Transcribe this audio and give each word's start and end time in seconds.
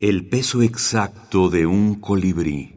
El 0.00 0.28
peso 0.28 0.62
exacto 0.62 1.50
de 1.50 1.66
un 1.66 1.96
colibrí. 1.96 2.72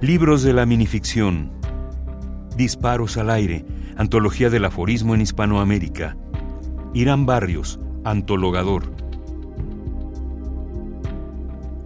Libros 0.00 0.42
de 0.42 0.54
la 0.54 0.64
minificción. 0.64 1.52
Disparos 2.56 3.18
al 3.18 3.28
aire. 3.28 3.66
Antología 3.98 4.48
del 4.48 4.64
aforismo 4.64 5.14
en 5.14 5.20
Hispanoamérica. 5.20 6.16
Irán 6.94 7.26
Barrios, 7.26 7.78
antologador. 8.02 8.84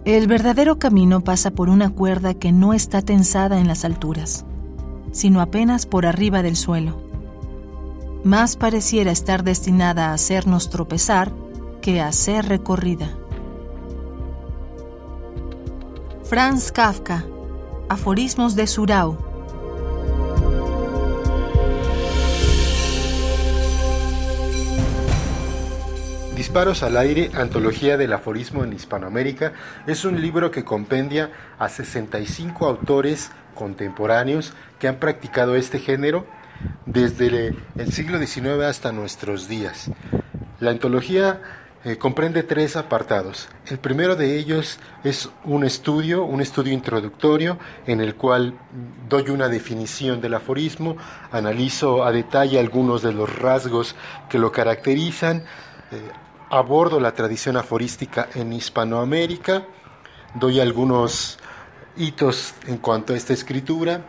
El 0.05 0.27
verdadero 0.27 0.79
camino 0.79 1.25
pasa 1.25 1.51
por 1.51 1.67
una 1.67 1.89
cuerda 1.89 2.33
que 2.35 2.53
no 2.53 2.73
está 2.73 3.01
tensada 3.01 3.59
en 3.59 3.67
las 3.67 3.83
alturas, 3.83 4.45
sino 5.11 5.41
apenas 5.41 5.85
por 5.85 6.05
arriba 6.05 6.41
del 6.41 6.55
suelo 6.55 7.11
más 8.23 8.55
pareciera 8.55 9.11
estar 9.11 9.43
destinada 9.43 10.09
a 10.09 10.13
hacernos 10.13 10.69
tropezar 10.69 11.31
que 11.81 11.99
a 11.99 12.11
ser 12.11 12.45
recorrida. 12.45 13.09
Franz 16.23 16.71
Kafka, 16.71 17.25
Aforismos 17.89 18.55
de 18.55 18.65
Surau. 18.65 19.17
Disparos 26.35 26.83
al 26.83 26.97
aire, 26.97 27.29
Antología 27.35 27.97
del 27.97 28.13
Aforismo 28.13 28.63
en 28.63 28.73
Hispanoamérica, 28.73 29.53
es 29.85 30.05
un 30.05 30.21
libro 30.21 30.49
que 30.49 30.63
compendia 30.63 31.31
a 31.59 31.67
65 31.67 32.65
autores 32.65 33.31
contemporáneos 33.53 34.53
que 34.79 34.87
han 34.87 34.95
practicado 34.95 35.55
este 35.55 35.79
género 35.79 36.25
desde 36.85 37.55
el 37.75 37.91
siglo 37.91 38.19
XIX 38.19 38.63
hasta 38.63 38.91
nuestros 38.91 39.47
días. 39.47 39.89
La 40.59 40.71
antología 40.71 41.41
eh, 41.85 41.97
comprende 41.97 42.43
tres 42.43 42.77
apartados. 42.77 43.49
El 43.65 43.77
primero 43.77 44.15
de 44.15 44.37
ellos 44.37 44.79
es 45.03 45.29
un 45.43 45.65
estudio, 45.65 46.23
un 46.23 46.39
estudio 46.39 46.71
introductorio 46.71 47.59
en 47.85 47.99
el 47.99 48.15
cual 48.15 48.57
doy 49.09 49.29
una 49.29 49.49
definición 49.49 50.21
del 50.21 50.35
aforismo, 50.35 50.95
analizo 51.29 52.05
a 52.05 52.13
detalle 52.13 52.57
algunos 52.57 53.01
de 53.01 53.11
los 53.11 53.37
rasgos 53.37 53.97
que 54.29 54.39
lo 54.39 54.49
caracterizan, 54.53 55.39
eh, 55.91 56.11
abordo 56.49 57.01
la 57.01 57.11
tradición 57.11 57.57
aforística 57.57 58.29
en 58.33 58.53
Hispanoamérica, 58.53 59.67
doy 60.35 60.61
algunos 60.61 61.37
hitos 61.97 62.53
en 62.65 62.77
cuanto 62.77 63.11
a 63.11 63.17
esta 63.17 63.33
escritura 63.33 64.05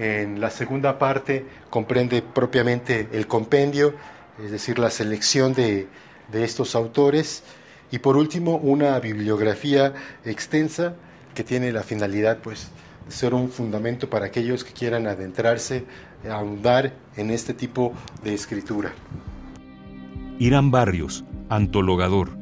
en 0.00 0.40
la 0.40 0.48
segunda 0.48 0.98
parte 0.98 1.44
comprende 1.68 2.22
propiamente 2.22 3.06
el 3.12 3.26
compendio, 3.26 3.94
es 4.42 4.50
decir, 4.50 4.78
la 4.78 4.88
selección 4.88 5.52
de, 5.52 5.88
estos 6.32 6.74
autores. 6.74 7.44
Y 7.90 7.98
por 7.98 8.16
último, 8.16 8.56
una 8.56 8.98
bibliografía 8.98 9.92
extensa 10.24 10.94
que 11.34 11.44
tiene 11.44 11.70
la 11.70 11.82
finalidad 11.82 12.38
pues, 12.38 12.70
de 13.04 13.12
ser 13.12 13.34
un 13.34 13.50
fundamento 13.50 14.08
para 14.08 14.26
aquellos 14.26 14.64
que 14.64 14.72
quieran 14.72 15.06
adentrarse, 15.06 15.84
ahondar 16.30 16.94
en 17.16 17.30
este 17.30 17.52
tipo 17.52 17.92
de 18.24 18.32
escritura. 18.32 18.92
Irán 20.38 20.70
Barrios, 20.70 21.24
antologador 21.50 22.39